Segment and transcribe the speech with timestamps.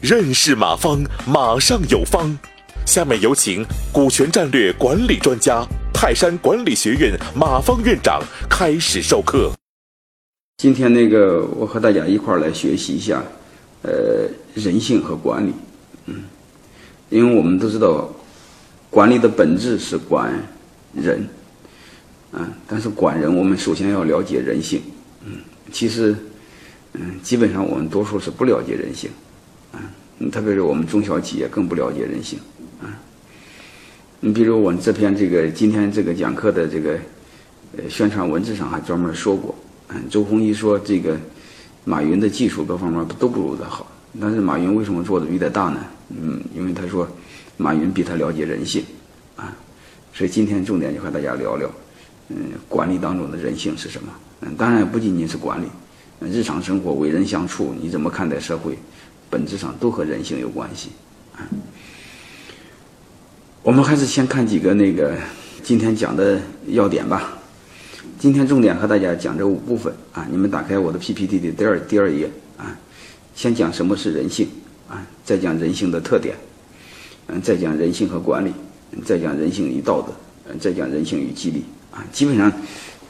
[0.00, 2.38] 认识马方，马上有方。
[2.84, 8.20] 下面有请股权战略管理专家、泰山管理学院马方院长
[8.50, 9.52] 开始授课。
[10.56, 13.22] 今天那个，我和大家一块儿来学习一下，
[13.82, 15.52] 呃，人性和管理。
[16.06, 16.24] 嗯，
[17.10, 18.10] 因为我们都知道，
[18.90, 20.32] 管理的本质是管
[20.94, 21.28] 人，
[22.32, 24.82] 啊，但是管人，我们首先要了解人性。
[25.24, 25.38] 嗯，
[25.70, 26.16] 其实，
[26.94, 29.10] 嗯，基本上我们多数是不了解人性，
[29.72, 29.78] 啊，
[30.30, 32.38] 特别是我们中小企业更不了解人性。
[34.24, 36.96] 你比如我们这篇这个今天这个讲课的这个
[37.76, 39.52] 呃宣传文字上还专门说过，
[39.88, 41.18] 嗯，周鸿祎说这个
[41.84, 45.84] 马云的技术各方面都不如他好，但是马云为什么做的比他大呢？
[46.10, 47.08] 嗯，因为他说
[47.56, 48.84] 马云比他了解人性，
[49.34, 49.52] 啊，
[50.14, 51.68] 所以今天重点就和大家聊聊，
[52.34, 54.12] 嗯，管理当中的人性是什么？
[54.40, 55.66] 嗯，当然不仅仅是管理，
[56.20, 58.78] 日常生活为人相处，你怎么看待社会，
[59.28, 60.90] 本质上都和人性有关系，
[61.36, 61.44] 啊。
[63.62, 65.16] 我们还是先看几个那个
[65.62, 67.38] 今天讲的要点吧。
[68.18, 69.92] 今天重点和大家讲这五部分。
[70.12, 72.28] 啊，你们打开我的 PPT 的第二第二页。
[72.56, 72.76] 啊，
[73.34, 74.48] 先讲什么是人性。
[74.88, 76.36] 啊，再讲人性的特点，
[77.28, 78.52] 嗯，再讲人性和管理，
[79.06, 80.12] 再讲人性与道德，
[80.50, 82.02] 嗯，再讲人性与激励啊。
[82.10, 82.52] 基本上，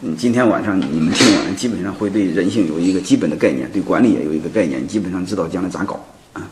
[0.00, 6.48] 嗯，今天晚上你们听完，基本上会对人性有一个基本的概念，对管理也有一个概念，基本上知道将来咋搞啊。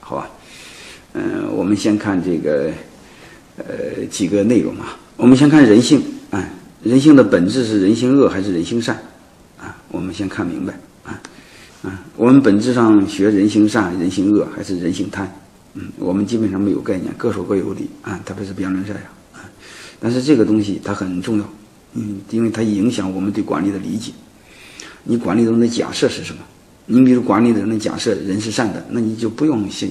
[0.00, 0.30] 好吧，
[1.12, 2.70] 嗯，我们先看这个。
[3.56, 6.44] 呃，几个内容啊，我们先看人性啊，
[6.82, 9.00] 人性的本质是人性恶还是人性善
[9.56, 9.76] 啊？
[9.92, 11.22] 我们先看明白啊
[11.84, 15.32] 啊，我们本质上学人性善、人性恶还是人性贪？
[15.74, 18.92] 嗯，我们基本上没有概念，各说各有理啊，特别是辩论赛
[19.32, 19.46] 啊。
[20.00, 21.48] 但是这个东西它很重要，
[21.94, 24.12] 嗯，因为它影响我们对管理的理解。
[25.02, 26.42] 你管理中的假设是什么？
[26.86, 29.90] 你比如管理的人的假设人是善的，那你就不用监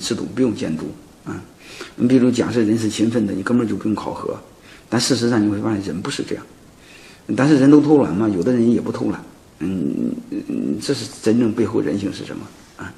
[0.00, 0.90] 制度，不用监督
[1.24, 1.40] 啊。
[1.94, 4.36] 你比如假设人是勤奋的，你根本就不用考核，
[4.88, 6.44] 但事实上你会发现人不是这样。
[7.36, 9.22] 但是人都偷懒嘛，有的人也不偷懒。
[9.60, 12.44] 嗯嗯，这是真正背后人性是什么
[12.76, 12.92] 啊？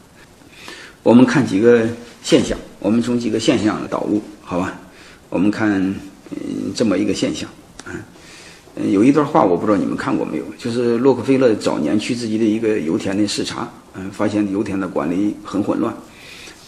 [1.03, 1.87] 我们看几个
[2.22, 4.81] 现象，我们从几个现象导入，好吧？
[5.28, 5.70] 我们看
[6.31, 7.47] 嗯这么一个现象，
[8.76, 15.94] 嗯有一段话我不知道你们看过没有，就是洛克菲勒早年去自己的一个油田的视察，嗯，发现油田的管理很混乱。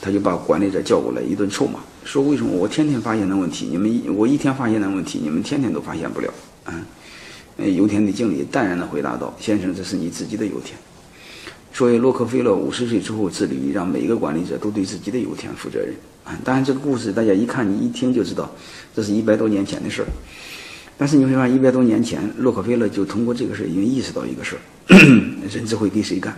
[0.01, 6.33] 他就把管理者叫过来一顿臭骂，说为什么我天天发现的问题，你们我一天发现的问题，你们天天都发现不了
[6.67, 7.75] 嗯？
[7.75, 10.79] 油田的经理淡然地回答道：“先生，这是你自己的油田。”
[11.73, 16.39] 所以洛克菲勒五十岁之后致力于，让每一个管理者都对自己的油田负责任啊。
[16.45, 18.51] 当然，这个故事大家一看，你一听就知道，
[18.95, 20.09] 这是一百多年前的事儿。
[20.99, 24.97] 但是你会发现，一百多年前，洛克菲勒就通过这个事，已经意识到一个事儿：
[25.51, 26.35] 人只会给谁干？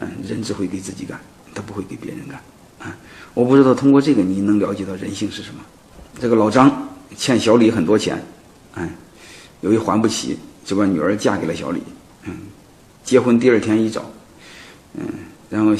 [0.00, 1.18] 嗯，人只会给自己干，
[1.54, 2.38] 他不会给别人干。
[2.78, 2.94] 啊，
[3.34, 5.60] 我不知道通过这个你能了解到人性是什么。
[6.20, 8.22] 这个老张欠小李很多钱，
[8.74, 8.88] 哎，
[9.62, 11.82] 由于还不起，就把女儿嫁给了小李。
[12.24, 12.32] 嗯，
[13.02, 14.08] 结婚第二天一早，
[14.94, 15.02] 嗯，
[15.48, 15.72] 然后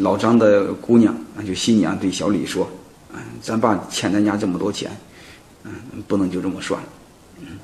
[0.00, 2.70] 老张的姑娘啊，就新娘对小李说
[3.14, 4.90] ：“嗯，咱爸欠咱家这么多钱，
[5.64, 5.72] 嗯，
[6.06, 6.88] 不能就这么算了。”
[7.40, 7.58] 嗯，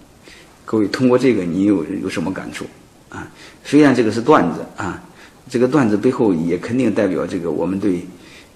[0.64, 2.64] 各位通过这个你有有什么感触？
[3.08, 3.30] 啊，
[3.64, 5.02] 虽然这个是段子啊，
[5.48, 8.04] 这个段子背后也肯定代表这个我们对。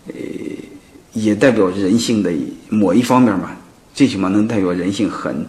[0.07, 0.13] 呃，
[1.15, 2.31] 也代表人性的
[2.69, 3.57] 某一方面嘛，
[3.95, 5.47] 最起码能代表人性很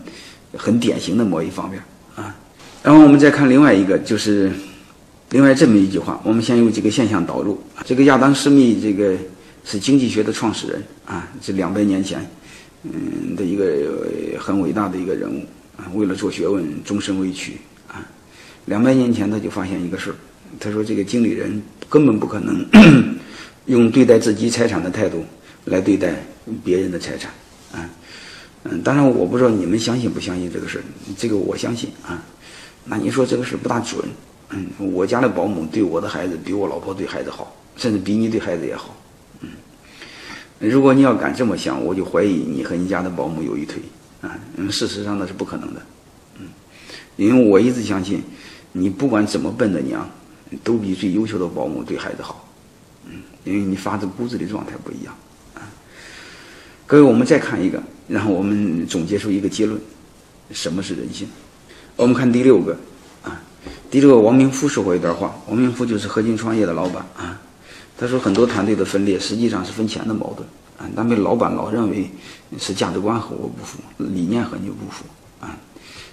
[0.55, 1.83] 很典型的某一方面
[2.15, 2.33] 啊。
[2.81, 4.49] 然后我们再看另外一个，就是
[5.31, 7.61] 另外这么一句话，我们先有几个现象导入。
[7.83, 9.13] 这个亚当·斯密，这个
[9.65, 12.25] 是经济学的创始人啊，是两百年前
[12.83, 15.43] 嗯的一个很伟大的一个人物
[15.77, 18.05] 啊，为了做学问终身未娶啊。
[18.65, 20.15] 两百年前他就发现一个事儿，
[20.59, 22.65] 他说这个经理人根本不可能。
[23.65, 25.25] 用对待自己财产的态度
[25.63, 26.13] 来对待
[26.63, 27.31] 别人的财产，
[27.71, 27.89] 啊，
[28.63, 30.83] 嗯，当然我不知道你们相信不相信这个事儿，
[31.17, 32.23] 这个我相信啊。
[32.83, 34.05] 那你说这个事不大准，
[34.51, 38.95] 嗯，我家的保姆对我的孩子比我老婆对孩子好，甚至比你对孩子也好，
[39.41, 39.49] 嗯。
[40.59, 43.81] 如果你要敢这么想，我就怀疑你和你家的保姆有一腿，
[44.55, 45.81] 嗯，事实上那是不可能的，
[46.39, 46.47] 嗯，
[47.15, 48.21] 因为我一直相信，
[48.71, 50.09] 你不管怎么笨的娘，
[50.63, 52.41] 都比最优秀的保姆对孩子好。
[53.07, 55.13] 嗯因为你发自骨子的状态不一样，
[55.53, 55.61] 啊，
[56.87, 59.79] 各位，我们再看一个，然后我们总结出一个结论：
[60.49, 61.27] 什么是人性？
[61.95, 62.75] 我们看第六个，
[63.21, 63.39] 啊，
[63.91, 65.39] 第六个，王明夫说过一段话。
[65.47, 67.39] 王明夫就是合金创业的老板啊，
[67.97, 72.09] 他说很多团队的分裂实际上是分钱的矛盾啊，但被老板老认为
[72.57, 75.05] 是价值观和我不符，理念和你不符
[75.39, 75.55] 啊。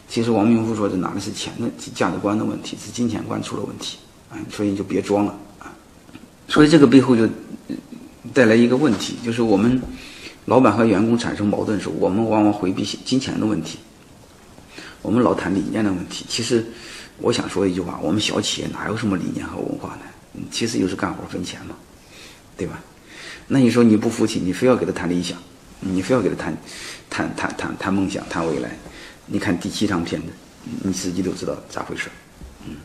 [0.09, 3.99] 其实王明夫说这哪里是钱的价值观的问题，是金钱观出了问题
[4.31, 5.73] 啊，所以你就别装了啊。
[6.49, 7.29] 所以这个背后就
[8.33, 9.81] 带来一个问题，就是我们
[10.45, 13.79] 老板和员工产生矛盾的时候，我们往往回避金钱的问题，
[15.01, 16.25] 我们老谈理念的问题。
[16.29, 16.65] 其实
[17.19, 20.03] 我想说一句话：我们小企业哪有什么理念和文化呢？
[20.51, 21.75] 其实就是干活分钱嘛，
[22.57, 22.81] 对吧？
[23.49, 25.37] 那你说你不服气，你非要给他谈理想，
[25.81, 26.57] 你非要给他谈
[27.11, 28.71] 谈谈谈谈梦想、谈未来。
[29.27, 30.29] 你看第七张片子，
[30.83, 32.09] 你自己都知道咋回事
[32.67, 32.77] 嗯，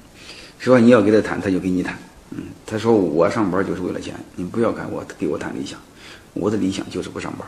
[0.60, 1.98] 说你要给他谈，他就给你谈。
[2.32, 5.80] 嗯，他说我上班就是为了钱，你不要跟我给我谈理想，
[6.34, 7.48] 我的理想就是不上班。